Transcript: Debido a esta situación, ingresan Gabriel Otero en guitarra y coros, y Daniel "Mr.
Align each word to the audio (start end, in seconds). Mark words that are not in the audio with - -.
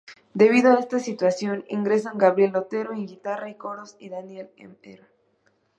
Debido 0.33 0.67
a 0.71 0.79
esta 0.79 0.97
situación, 0.97 1.63
ingresan 1.69 2.17
Gabriel 2.17 2.55
Otero 2.55 2.91
en 2.91 3.05
guitarra 3.05 3.49
y 3.51 3.55
coros, 3.55 3.97
y 3.99 4.09
Daniel 4.09 4.49
"Mr. 4.57 5.05